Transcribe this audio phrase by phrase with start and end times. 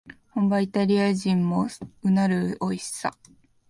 [0.31, 1.67] 本場イタリア人も
[2.01, 3.15] うなるおいしさ